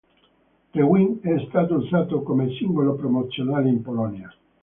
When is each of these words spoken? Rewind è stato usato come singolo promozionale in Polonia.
Rewind 0.73 1.21
è 1.23 1.45
stato 1.47 1.75
usato 1.75 2.23
come 2.23 2.49
singolo 2.57 2.95
promozionale 2.95 3.69
in 3.69 3.83
Polonia. 3.83 4.33